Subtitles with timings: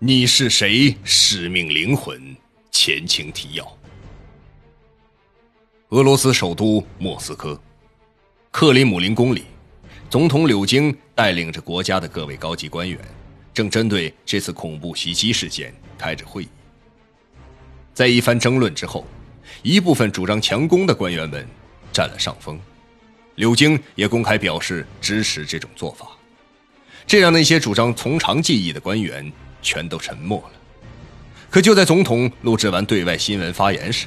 [0.00, 0.96] 你是谁？
[1.02, 2.36] 使命灵魂。
[2.70, 3.76] 前情提要：
[5.88, 7.60] 俄罗斯首都莫斯科，
[8.52, 9.42] 克里姆林宫里，
[10.08, 12.96] 总统柳京带领着国家的各位高级官员，
[13.52, 16.48] 正针对这次恐怖袭击事件开着会议。
[17.92, 19.04] 在一番争论之后，
[19.64, 21.44] 一部分主张强攻的官员们
[21.92, 22.56] 占了上风，
[23.34, 26.06] 柳京也公开表示支持这种做法，
[27.04, 30.60] 这让那些主张从长计议的官员全都沉默了。
[31.50, 34.06] 可就在总统录制完对外新闻发言时，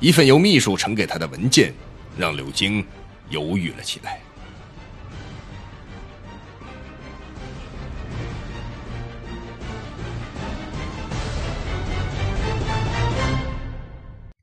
[0.00, 1.74] 一份由秘书呈给他的文件
[2.16, 2.86] 让柳京
[3.30, 4.20] 犹豫了起来。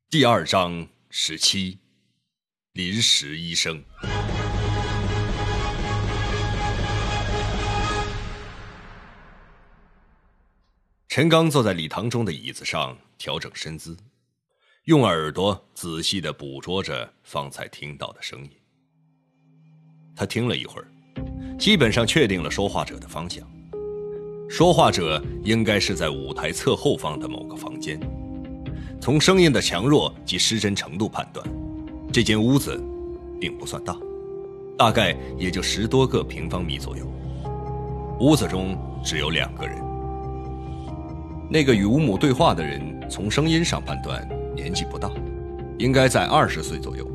[0.09, 1.77] 第二章十七，
[2.73, 3.84] 临时医生。
[11.16, 13.95] 陈刚坐在礼堂中的椅子上，调整身姿，
[14.84, 18.50] 用耳朵仔细的捕捉着方才听到的声音。
[20.14, 20.88] 他听了一会儿，
[21.58, 23.50] 基本上确定了说话者的方向。
[24.50, 27.98] 说话者应该是在舞台侧后方的某个房间。
[29.00, 31.48] 从声音的强弱及失真程度判断，
[32.11, 32.78] 这间屋子
[33.39, 33.98] 并不算大，
[34.78, 37.09] 大概也就十多个平方米左右。
[38.20, 39.84] 屋子中只有两个人。
[41.50, 45.12] 那个与乌母对话的人，从声音上判断年纪不大，
[45.78, 47.08] 应该在二十岁左右。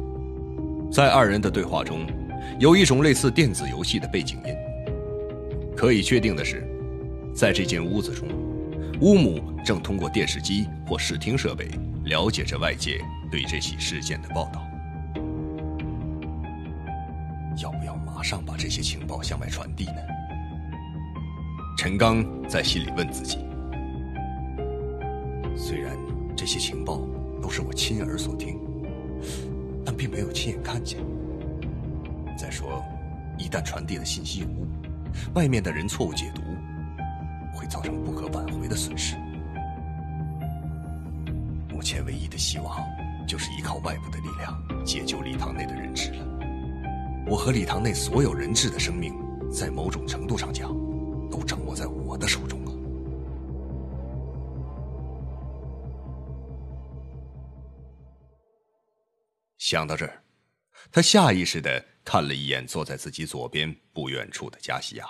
[0.91, 2.07] 在二人的对话中，
[2.59, 4.55] 有一种类似电子游戏的背景音。
[5.77, 6.67] 可以确定的是，
[7.35, 8.29] 在这间屋子中。
[9.01, 11.69] 乌姆正通过电视机或视听设备
[12.05, 14.63] 了解着外界对这起事件的报道。
[17.63, 19.97] 要不要马上把这些情报向外传递呢？
[21.79, 23.39] 陈刚在心里问自己。
[25.71, 25.97] 虽然
[26.37, 27.01] 这些情报
[27.41, 28.59] 都是我亲耳所听，
[29.87, 30.99] 但并没有亲眼看见。
[32.37, 32.83] 再说，
[33.39, 34.67] 一旦传递了信息有误，
[35.35, 36.43] 外面的人错误解读。
[37.55, 39.15] 会造成不可挽回的损失。
[41.69, 42.77] 目前唯一的希望，
[43.29, 46.27] 就是依靠外部的力量解救礼堂内的人质了。
[47.29, 49.15] 我和礼堂内所有人质的生命，
[49.53, 50.69] 在某种程度上讲，
[51.31, 52.60] 都掌握在我的手中
[59.71, 60.25] 想到这儿，
[60.91, 65.07] 他下意识的看了一眼坐在自己左边不远处的加西亚。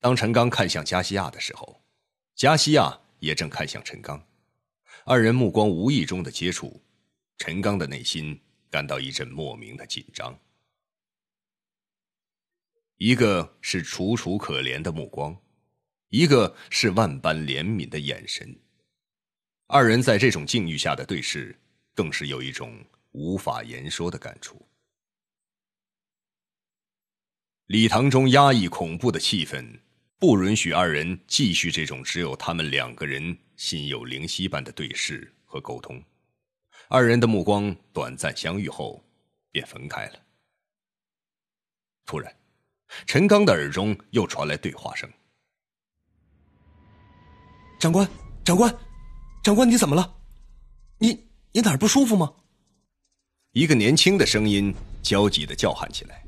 [0.00, 1.84] 当陈刚看向加西亚的时候，
[2.34, 4.26] 加西亚也正看向陈刚，
[5.04, 6.82] 二人目光无意中的接触，
[7.38, 10.36] 陈刚的内心感到一阵莫名的紧张。
[12.96, 15.40] 一个是楚楚可怜的目光，
[16.08, 18.63] 一个是万般怜悯的眼神，
[19.66, 21.58] 二人在这种境遇下的对视，
[21.94, 24.60] 更是有一种无法言说的感触。
[27.66, 29.80] 礼堂中压抑恐怖的气氛。
[30.16, 36.02] 不允许二人继续这种只有他们两个人心有灵犀般的对视和沟通。
[36.88, 39.04] 二人的目光短暂相遇后，
[39.50, 40.22] 便分开了。
[42.06, 42.34] 突然，
[43.06, 45.10] 陈刚的耳中又传来对话声
[47.78, 48.08] ：“长官，
[48.42, 48.74] 长官，
[49.44, 50.16] 长官，你怎么了？
[50.96, 52.32] 你你哪儿不舒服吗？”
[53.52, 56.24] 一个年轻的声音焦急的叫喊起来。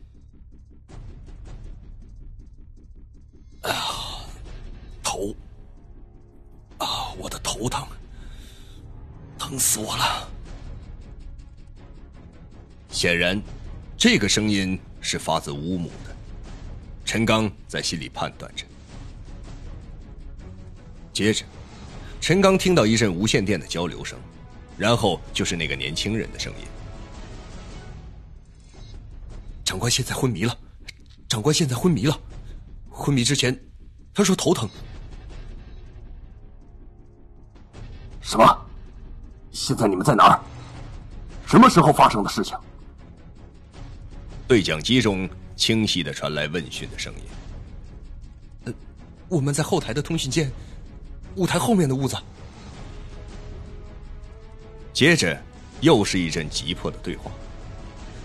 [3.63, 4.21] 啊，
[5.03, 5.35] 头
[6.77, 7.89] 啊，我的头疼，
[9.39, 10.29] 疼死我了！
[12.91, 13.43] 显然，
[13.97, 16.15] 这个声音是发自乌姆的。
[17.03, 18.67] 陈刚在心里判断着。
[21.15, 21.47] 接着，
[22.27, 24.19] 陈刚听到一阵无线电的交流声，
[24.77, 26.67] 然后就是那个年轻人的声音
[29.65, 30.53] ：“长官现在昏迷了，
[31.29, 32.21] 长官现在昏迷了。”
[32.91, 33.57] 昏迷之前，
[34.13, 34.69] 他说头疼。
[38.21, 38.67] 什么？
[39.53, 40.41] 现在你们在哪儿？
[41.47, 42.59] 什么时候发生的事情？
[44.49, 47.23] 对讲机中清晰的传来问讯的声音。
[48.65, 48.75] 呃，
[49.29, 50.51] 我们在后台的通讯间，
[51.37, 52.17] 舞台后面的屋子。
[54.93, 55.41] 接着，
[55.81, 57.31] 又是一阵急迫的对话，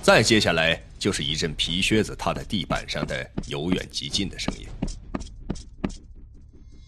[0.02, 0.81] 再接下来。
[1.02, 4.68] 就是一阵皮靴子踏在地板上的由远及近的声音。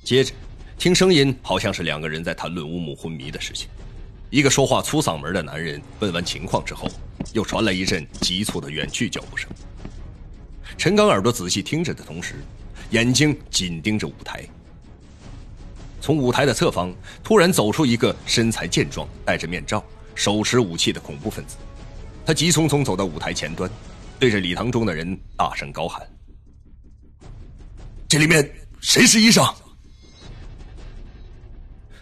[0.04, 0.31] 接着，
[0.78, 3.68] 听声音好像是两个人在谈论乌木昏迷的事情。
[4.30, 6.88] 一个说话粗嗓门的男人问完情况之后，
[7.34, 9.50] 又传来一阵急促的远去脚步声。
[10.78, 12.36] 陈刚耳朵仔细听着的同时，
[12.92, 14.48] 眼睛紧盯着舞台。
[16.04, 19.82] 从舞台的侧方突然走出一个身材健壮、戴着面罩、
[20.16, 21.56] 手持武器的恐怖分子，
[22.26, 23.72] 他急匆匆走到舞台前端，
[24.20, 26.06] 对着礼堂中的人大声高喊
[28.06, 29.42] ：“这里面谁是医生？”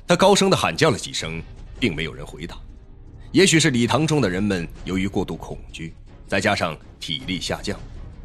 [0.08, 1.40] 他高声的喊叫了几声，
[1.80, 2.58] 并没有人回答。
[3.32, 5.94] 也许是礼堂中的人们由于过度恐惧，
[6.28, 7.80] 再加上体力下降，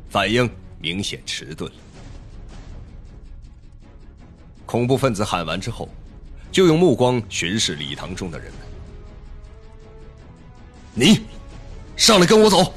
[0.09, 0.51] 反应
[0.81, 1.77] 明显迟钝了。
[4.67, 5.89] 恐怖分子喊完之后，
[6.51, 8.61] 就用目光巡视礼堂中的人们。
[10.93, 11.23] 你，
[11.97, 12.75] 上来跟我走。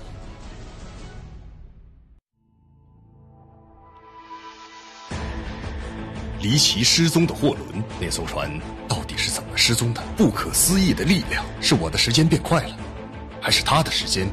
[6.41, 8.49] 离奇失踪的货轮，那艘船
[8.87, 10.01] 到底是怎么失踪的？
[10.15, 12.77] 不可思议的力量，是我的时间变快了，
[13.41, 14.29] 还是他的时间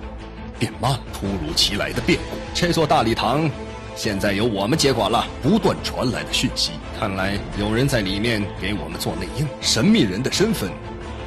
[0.59, 1.01] 变慢了？
[1.13, 3.51] 突如其来的变故，这座大礼堂。
[3.97, 5.27] 现在由我们接管了。
[5.43, 9.49] 不断传来的讯息，看来有人在里面给我们做内应。
[9.63, 10.71] 神秘人的身份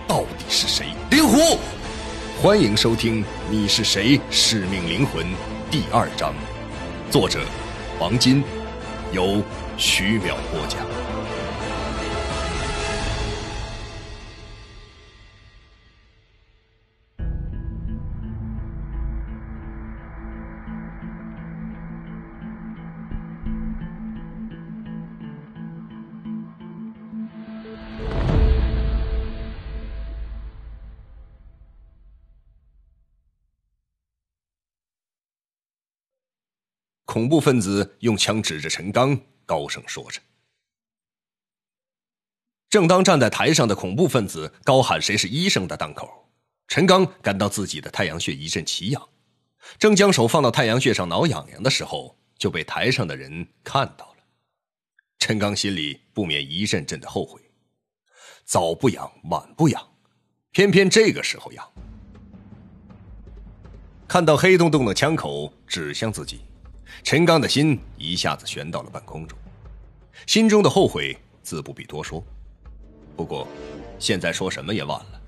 [0.08, 0.86] 到底是谁？
[1.10, 1.58] 灵狐，
[2.44, 4.22] 欢迎收听《你是谁？
[4.30, 5.26] 使命灵魂》
[5.72, 6.32] 第二章，
[7.10, 7.40] 作者
[8.00, 8.44] 王金，
[9.12, 9.42] 由
[9.76, 10.80] 徐淼播讲。
[37.20, 40.22] 恐怖分子用枪指着陈刚，高声说着。
[42.70, 46.32] 正当站在台上的恐怖分子高喊“谁是医生”的当口，
[46.70, 49.10] 陈刚感到自己的太阳穴一阵奇痒，
[49.78, 54.24] 正将手放到太阳穴上挠痒痒的时候，就被台上的人看到了。
[55.18, 57.42] 陈刚心里不免一阵阵的后悔，
[58.46, 59.90] 早不痒，晚不痒，
[60.52, 61.70] 偏偏这个时候痒。
[64.08, 66.40] 看到黑洞洞的枪口指向自己。
[67.04, 69.38] 陈刚的心一下子悬到了半空中，
[70.28, 72.24] 心中的后悔自不必多说。
[73.16, 73.48] 不过，
[73.98, 75.22] 现在说什么也晚了。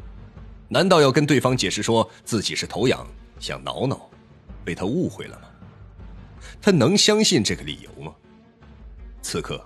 [0.67, 3.05] 难道要跟对方解释说自己是头痒，
[3.39, 4.09] 想挠挠，
[4.63, 5.47] 被他误会了吗？
[6.61, 8.13] 他能相信这个理由吗？
[9.21, 9.61] 此刻，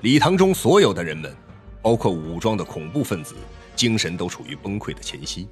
[0.00, 1.34] 礼堂中所有的人们，
[1.82, 3.34] 包括武装的恐怖分子，
[3.76, 5.48] 精神都处于崩溃的前夕，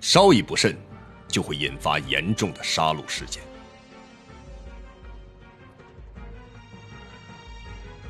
[0.00, 0.76] 稍一不慎，
[1.26, 3.42] 就会引发严重的杀戮事件。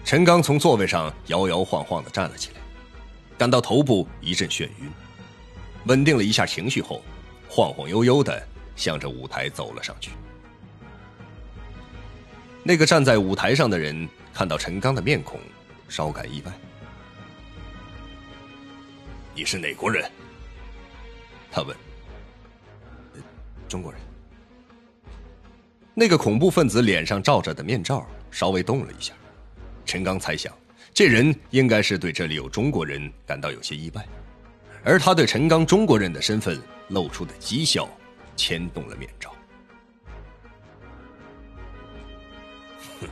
[0.09, 2.61] 陈刚从座位上摇摇晃晃的站了起来，
[3.37, 4.91] 感到头部一阵眩晕，
[5.85, 7.03] 稳定了一下情绪后，
[7.47, 8.43] 晃晃悠悠的
[8.75, 10.13] 向着舞台走了上去。
[12.63, 15.39] 那个站在舞台上的人看到陈刚的面孔，
[15.91, 16.53] 稍感意外。
[19.35, 20.11] 你是哪国人？
[21.53, 21.77] 他问。
[23.69, 24.01] 中国人。
[25.93, 29.13] 那个恐怖分子脸上罩着的面罩稍微动了一下。
[29.89, 30.55] 陈刚猜想，
[30.93, 34.07] 这人应该是对这里有中国人感到有些意外，
[34.85, 37.89] 而他对陈刚中国人的身份露出的讥笑，
[38.37, 39.35] 牵动了面罩。
[43.01, 43.09] 哼，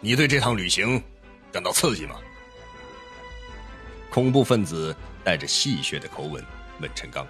[0.00, 1.02] 你对这趟旅行
[1.50, 2.16] 感到刺激吗？
[4.10, 6.44] 恐怖分子带着戏谑的口吻
[6.80, 7.26] 问陈刚：“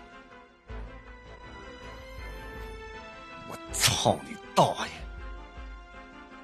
[3.48, 4.92] 我操你大爷！”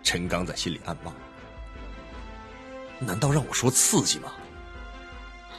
[0.05, 1.13] 陈刚在心里暗骂。
[2.99, 4.33] 难道让我说刺激吗？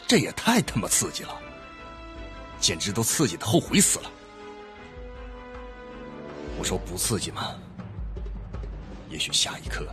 [0.08, 1.38] 这也太他妈刺激了，
[2.60, 4.12] 简直都刺激的后悔死了。
[6.58, 7.56] 我说不刺激吗？
[9.10, 9.88] 也许下一刻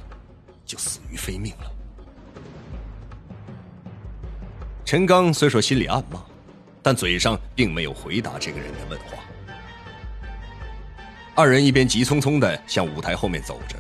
[0.65, 1.71] 就死于非命了。
[4.85, 6.23] 陈刚虽说心里暗骂，
[6.83, 9.19] 但嘴上并没有回答这个人的问话。
[11.35, 13.77] 二人一边急匆匆的向舞台后面走着。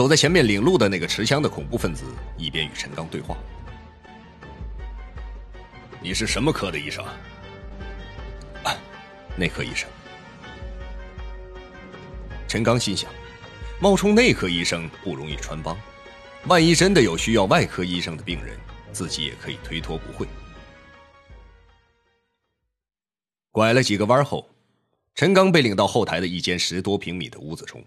[0.00, 2.06] 走在前面领路的那个持枪的恐怖分子
[2.38, 3.36] 一边与陈刚对话
[6.00, 7.04] ：“你是什么科的医生
[8.64, 8.74] ？”“啊
[9.36, 9.86] 内科医生。”
[12.48, 13.10] 陈刚心想
[13.78, 15.76] ：“冒充内科医生不容易穿帮，
[16.46, 18.58] 万一真的有需要外科医生的病人，
[18.92, 20.26] 自己也可以推脱不讳。”
[23.52, 24.48] 拐了几个弯后，
[25.14, 27.84] 陈刚被领到后台的一间十多平米的屋子中。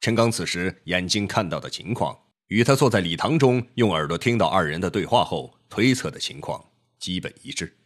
[0.00, 7.76] 陈刚此时眼睛看到的情况，与他坐在礼堂中用耳朵听到二人的对话后推测的情况基本一致。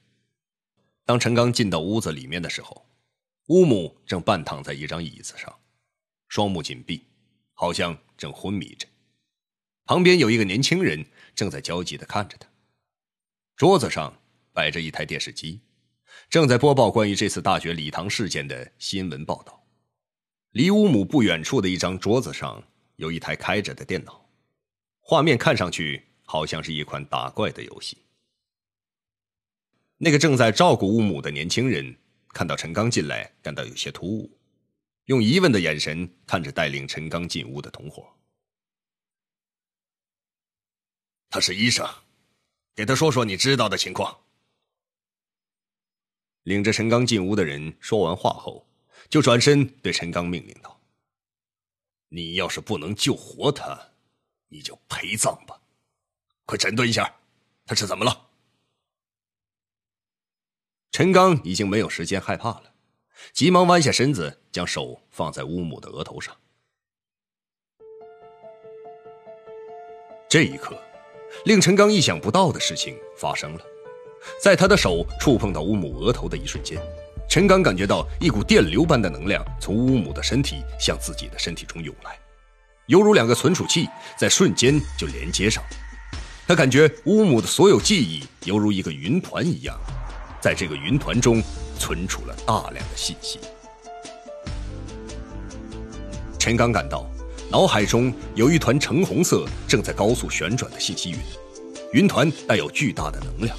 [1.04, 2.86] 当陈刚进到屋子里面的时候，
[3.48, 5.52] 乌木正半躺在一张椅子上，
[6.28, 7.04] 双目紧闭，
[7.52, 8.86] 好像正昏迷着。
[9.84, 11.04] 旁边有一个年轻人
[11.34, 12.48] 正在焦急的看着他。
[13.56, 14.16] 桌子上
[14.52, 15.60] 摆着一台电视机，
[16.30, 19.63] 正在播报关于这次大学礼堂事件的新闻报道。
[20.54, 22.62] 离乌姆不远处的一张桌子上
[22.94, 24.24] 有一台开着的电脑，
[25.00, 27.98] 画面看上去好像是一款打怪的游戏。
[29.96, 31.96] 那个正在照顾乌姆的年轻人
[32.28, 34.30] 看到陈刚进来，感到有些突兀，
[35.06, 38.06] 用疑问的眼神看着带领陈刚进屋的同伙。
[41.30, 41.84] 他是医生，
[42.76, 44.16] 给他说说你知道的情况。
[46.44, 48.64] 领着陈刚进屋的人说完话后，
[49.08, 50.80] 就转身对陈刚命令道
[52.10, 53.92] ：“你要是不能救活他，
[54.48, 55.60] 你就陪葬吧！
[56.46, 57.16] 快诊断一下，
[57.66, 58.28] 他是怎么了？”
[60.92, 62.72] 陈刚已经没有时间害怕了，
[63.32, 66.36] 急忙弯下身子，将手放在乌母的额头上。
[70.28, 70.80] 这一刻。
[71.46, 73.60] 令陈刚意想不到的事情发生了，
[74.40, 76.80] 在他的手触碰到乌母额头的一瞬间，
[77.28, 82.18] 陈刚感觉到一股电流般的能量从乌姆的身体向自己的身体中涌来，
[82.86, 85.62] 犹如两个存储器在瞬间就连接上。
[86.46, 89.76] 他感觉乌姆的所有记忆犹如一个云团一样，
[90.40, 91.42] 在这个云团中
[91.78, 93.40] 存储了大量的信息。
[96.38, 97.08] 陈刚感到。
[97.50, 101.18] 脑海中有一团橙红色正在高速旋转的信息云，
[101.92, 103.56] 云团带有巨大的能量，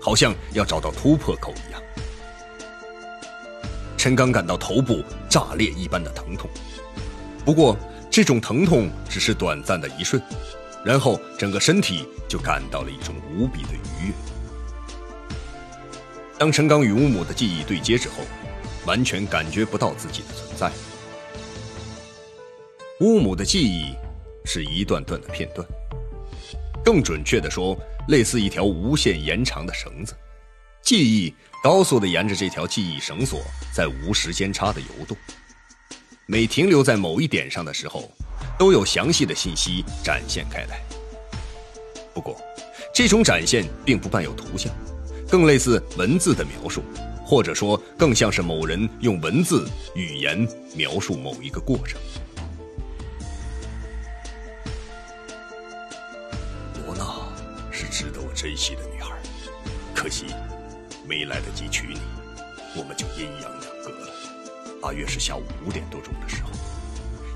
[0.00, 1.80] 好像要找到突破口一样。
[3.98, 6.48] 陈刚感到头部炸裂一般的疼痛，
[7.44, 7.76] 不过
[8.08, 10.22] 这种疼痛只是短暂的一瞬，
[10.84, 14.14] 然后整个身体就感到了一种无比的愉悦。
[16.38, 18.14] 当陈刚与乌姆的记忆对接之后，
[18.86, 20.70] 完全感觉不到自己的存在。
[23.00, 23.96] 乌姆的记忆
[24.44, 25.66] 是一段段的片段，
[26.84, 27.76] 更准确的说，
[28.06, 30.14] 类似一条无限延长的绳子，
[30.88, 33.42] 记忆高速的沿着这条记忆绳索
[33.74, 35.14] 在无时间差的游动，
[36.24, 38.10] 每停留在某一点上的时候，
[38.58, 40.80] 都有详细的信息展现开来。
[42.14, 42.40] 不过，
[42.94, 44.72] 这种展现并不伴有图像，
[45.28, 46.82] 更类似文字的描述，
[47.22, 52.00] 或者说更像是某人用文字语言描述某一个过程。
[56.86, 57.04] 罗娜
[57.70, 59.14] 是值得我珍惜的女孩，
[59.94, 60.24] 可惜
[61.08, 62.00] 没来得及娶你，
[62.76, 64.12] 我们就阴阳两隔了。
[64.82, 66.50] 大约是下午五点多钟的时候，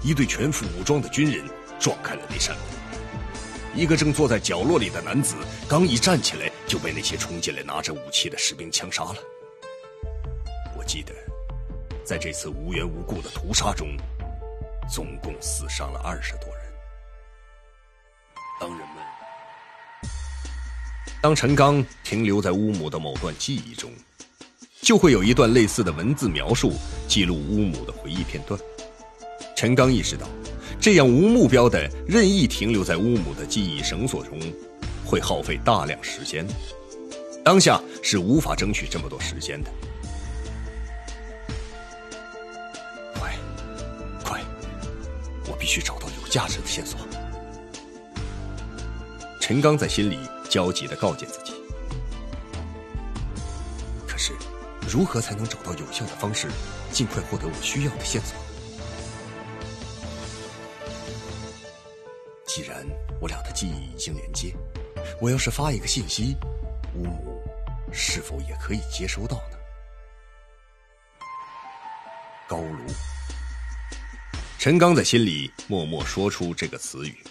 [0.03, 1.43] 一队全副武装的军人
[1.81, 2.67] 撞开了那扇门。
[3.75, 5.37] 一个正坐在角落里的男子
[5.67, 9.17] 刚一站起来，就被那些冲进来拿着武器的士兵枪杀了。
[10.77, 11.15] 我记得，
[12.05, 13.97] 在这次无缘无故的屠杀中，
[14.93, 16.73] 总共死伤了二十多人。
[18.61, 18.92] 当人。
[21.23, 23.93] 当陈刚停留在乌姆的某段记忆中，
[24.81, 26.73] 就会有一段类似的文字描述
[27.07, 28.61] 记录乌姆的回忆片段。
[29.55, 30.27] 陈刚意识到，
[30.81, 34.37] 这样无目标的任意停留在乌姆的记忆绳索中，
[35.07, 36.45] 会耗费大量时间。
[37.45, 39.71] 当下是无法争取这么多时间的。
[43.15, 43.33] 快，
[44.25, 44.41] 快，
[45.49, 46.99] 我必须找到有价值的线索。
[49.41, 50.19] 陈刚在心里。
[50.53, 51.55] 焦急的告诫自己。
[54.07, 54.35] 可是，
[54.87, 56.47] 如何才能找到有效的方式，
[56.93, 58.37] 尽快获得我需要的线索？
[62.45, 62.87] 既然
[63.19, 64.55] 我俩的记忆已经连接，
[65.23, 66.37] 我要是发一个信息，
[66.97, 67.43] 乌姆
[67.91, 69.57] 是否也可以接收到呢？
[72.47, 72.85] 高炉。
[74.59, 77.25] 陈刚在心里默默说出这个词语。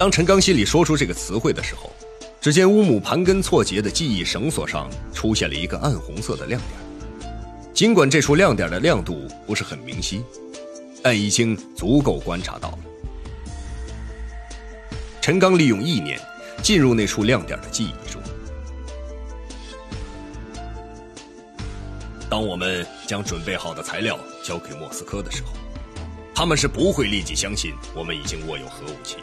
[0.00, 1.92] 当陈刚心里说出这个词汇的时候，
[2.40, 7.30] 只见乌姆盘根错节的记忆绳索上出现了一个暗红色的亮点。
[7.74, 10.24] 尽管这处亮点的亮度不是很明晰，
[11.02, 12.78] 但已经足够观察到了。
[15.20, 16.18] 陈刚利用意念
[16.62, 18.22] 进入那处亮点的记忆中。
[22.30, 25.50] 当我们将准备好的材料交给莫斯科的时候，
[26.34, 29.16] 他们是不会立即相信我们已经握有核武器。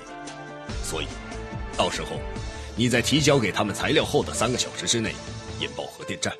[0.84, 1.08] 所以，
[1.78, 2.20] 到时候
[2.76, 5.14] 你在提交给他们材料后的三个小时之内
[5.60, 6.34] 引爆核电站，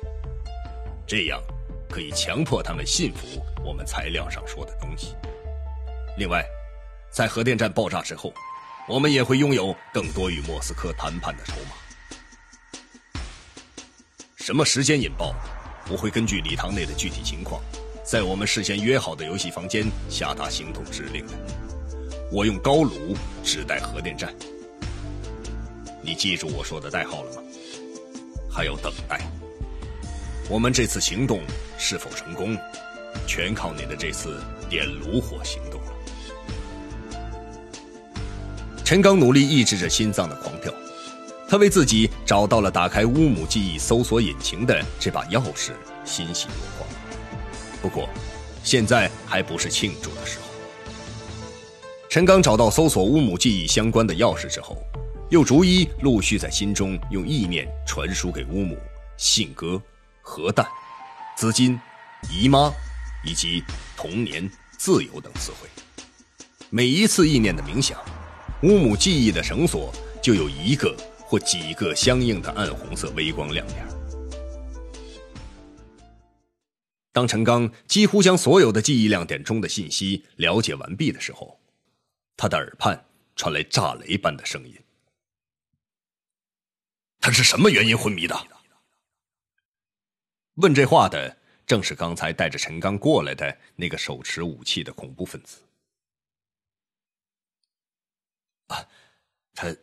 [1.06, 1.42] 这样
[1.90, 5.14] 可以强迫他们信服我们材料上说的东西。
[6.16, 6.44] 另外，
[7.10, 8.32] 在核电站爆炸之后，
[8.88, 11.76] 我们也会拥有更多与莫斯科谈判的筹码。
[14.36, 15.34] 什么时间引爆，
[15.90, 17.62] 我会根据礼堂内的具体情况，
[18.02, 21.32] 在我们事先约好的游戏房间下达行动指令的。
[22.30, 24.34] 我用高炉指代核电站。
[26.02, 27.42] 你记住我说的代号了吗？
[28.50, 29.20] 还要等待。
[30.48, 31.40] 我们这次行动
[31.78, 32.56] 是否成功，
[33.26, 35.92] 全靠你的这次点炉火行动了。
[38.84, 40.72] 陈刚努力抑制着心脏的狂跳，
[41.46, 45.72] 他为自己找到了打开乌姆记忆搜索引擎的这把钥匙，
[46.04, 46.88] 欣喜若狂。
[47.82, 48.08] 不过，
[48.64, 50.47] 现在还不是庆祝的时候。
[52.10, 54.82] 陈刚找到搜索乌姆记忆相关的钥匙之后，
[55.28, 58.78] 又逐一陆续在心中用意念传输给乌姆
[59.18, 59.80] 信鸽、
[60.22, 60.66] 核弹、
[61.36, 61.78] 资金、
[62.32, 62.72] 姨妈
[63.22, 63.62] 以及
[63.94, 65.68] 童年、自由等词汇。
[66.70, 68.00] 每一次意念的冥想，
[68.62, 73.86] 乌姆记忆的绳索就有一个或几个相应的暗红色微光亮点。
[77.12, 81.58] 当陈刚几乎将所有的记忆亮点中的信息了解完毕的时候，
[82.38, 83.04] 他的耳畔
[83.34, 84.80] 传来炸雷般的声音
[87.18, 88.46] ：“他是什么原因昏迷的？”
[90.54, 95.60] 问这话的正是刚才带着陈刚过来的那个手持武器的恐怖分子。
[98.68, 98.88] 啊，
[99.54, 99.76] 他，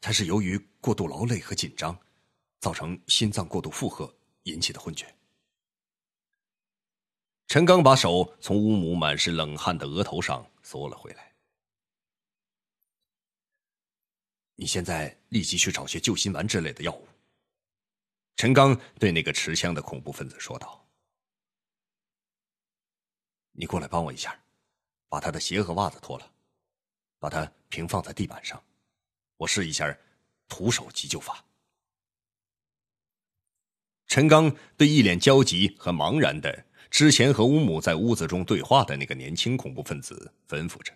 [0.00, 1.96] 他是由于过度劳累和紧张，
[2.58, 4.12] 造成心脏过度负荷
[4.44, 5.14] 引起的昏厥。
[7.46, 11.31] 陈刚把手从乌姆满是冷汗的额头上缩了回来。
[14.54, 17.08] 你现在立即去找些救心丸之类的药物。
[18.36, 20.86] 陈刚对那个持枪的恐怖分子说道
[23.52, 24.38] ：“你过来帮我一下，
[25.08, 26.32] 把他的鞋和袜子脱了，
[27.18, 28.62] 把他平放在地板上，
[29.36, 29.96] 我试一下
[30.48, 31.44] 徒手急救法。”
[34.06, 40.92] 陈刚对一脸焦急和茫然的之前和乌姆在屋子中对话的那个年轻恐怖分子吩咐着。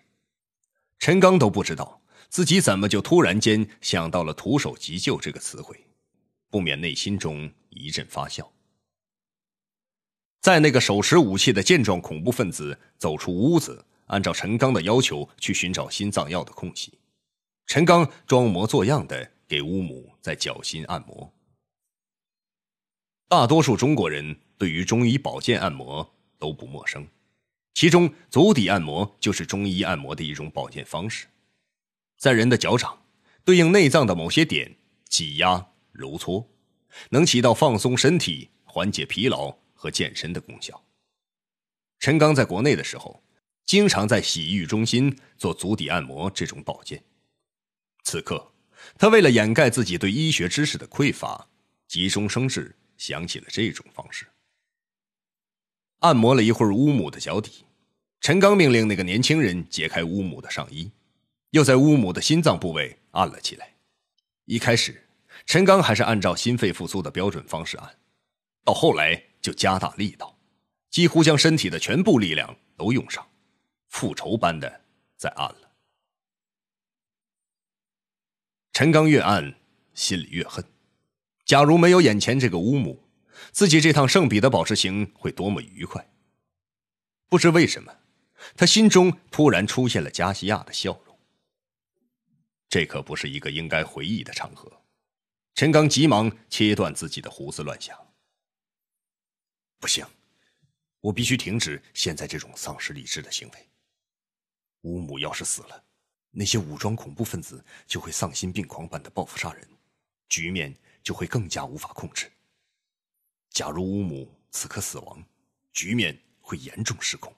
[0.99, 1.99] 陈刚都不知道。
[2.29, 5.85] 自己怎么就突然间想到了“徒手急救”这个词汇，
[6.49, 8.51] 不免内心中一阵发笑。
[10.41, 16.97] 在那个手持武器的健壮恐怖分子走出屋子，按照陈刚的要求去寻找心脏药的空隙，
[17.65, 21.33] 陈刚装模作样的给乌姆在脚心按摩。
[23.27, 27.05] 大多数中国人对于中医保健按摩都不陌生，
[27.73, 31.27] 其中足底按摩就是中医按摩的一种保健方式。
[32.17, 33.05] 在人的脚掌，
[33.45, 34.75] 对应内脏的某些点
[35.07, 36.49] 挤压揉搓，
[37.11, 40.83] 能起到放松身体、缓解疲劳和健身的功效。
[41.99, 43.23] 陈刚在国内的时候，
[43.65, 47.03] 经常在洗浴中心做足底按摩这种保健。
[48.03, 48.51] 此刻，
[48.97, 51.47] 他为了掩盖自己对医学知识的匮乏，
[51.87, 54.25] 急中生智，想起了这种方式。
[55.99, 57.65] 按摩了一会儿乌姆的脚底，
[58.21, 60.91] 陈刚命令那个年轻人解开乌姆的上衣。
[61.51, 63.75] 又在乌姆的心脏部位按了起来。
[64.45, 65.07] 一开始，
[65.45, 67.97] 陈刚还是按照心肺复苏的标准方式按，
[68.63, 70.37] 到后来就加大力道，
[70.89, 73.25] 几乎将身体的全部力量都用上，
[73.87, 74.81] 复仇般的
[75.15, 75.71] 在按了。
[78.73, 79.55] 陈刚越按，
[79.93, 80.63] 心里越恨。
[81.45, 83.03] 假如没有眼前这个乌姆，
[83.51, 86.09] 自己这趟圣彼得堡之行会多么愉快。
[87.29, 87.93] 不知为什么，
[88.55, 90.99] 他心中突然出现了加西亚的笑。
[92.69, 94.71] 这可不是一个应该回忆的场合。
[95.55, 97.97] 陈刚急忙切断自己的胡思乱想。
[99.79, 100.05] 不行，
[100.99, 103.69] 我必须停止现在这种丧失理智的行为。
[104.81, 105.83] 乌姆要是死了，
[106.31, 109.67] 那些武装恐怖分子就会丧心病狂般的报复杀人，
[110.29, 112.31] 局面就会更加无法控制。
[113.49, 115.23] 假如乌姆此刻死亡，
[115.73, 117.33] 局面会严重失控。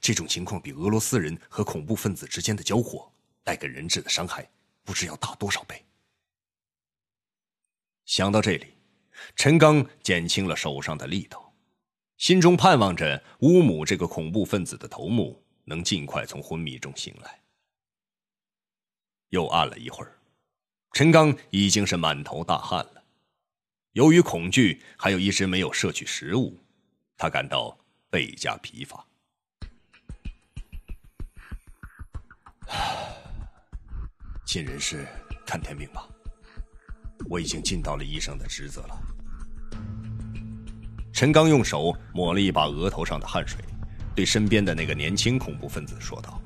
[0.00, 3.12] 这种情况比俄罗斯人和恐怖分子之间的交火。
[3.48, 4.46] 带给人质的伤害，
[4.84, 5.82] 不知要大多少倍。
[8.04, 8.74] 想到这里，
[9.36, 11.54] 陈刚减轻了手上的力道，
[12.18, 17.40] 心中盼望着乌姆这个恐怖分子的头目能尽快从昏迷中醒来。
[19.30, 20.18] 又按了一会儿，
[20.92, 23.02] 陈刚已经是满头大汗了。
[23.92, 26.62] 由于恐惧，还有一直没有摄取食物，
[27.16, 27.78] 他感到
[28.10, 29.07] 倍加疲乏。
[34.48, 35.06] 尽人事，
[35.44, 36.08] 看天命吧。
[37.28, 38.98] 我已经尽到了医生的职责了。
[41.12, 43.62] 陈刚用手抹了一把额头上的汗水，
[44.14, 46.40] 对身边的那个年轻恐怖分子说道。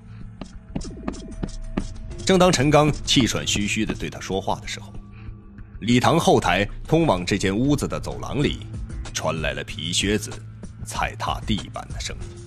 [2.27, 4.93] 正当陈刚气喘吁吁的对他说话的时候，
[5.83, 8.67] 礼堂后台通往这间屋子的走廊里，
[9.15, 10.33] 传来了皮靴子
[10.85, 12.42] 踩踏地板的声音。